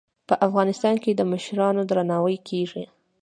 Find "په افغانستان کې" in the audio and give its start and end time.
0.27-1.11